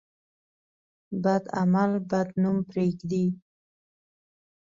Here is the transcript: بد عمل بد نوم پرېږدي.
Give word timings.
بد 1.23 1.43
عمل 1.59 1.91
بد 2.09 2.29
نوم 2.41 2.57
پرېږدي. 2.69 3.25